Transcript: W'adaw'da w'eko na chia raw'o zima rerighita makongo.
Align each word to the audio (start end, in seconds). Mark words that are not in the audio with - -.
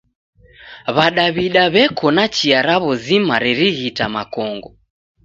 W'adaw'da 0.95 1.63
w'eko 1.73 2.07
na 2.15 2.25
chia 2.35 2.59
raw'o 2.67 2.91
zima 3.05 3.35
rerighita 3.43 4.05
makongo. 4.15 4.69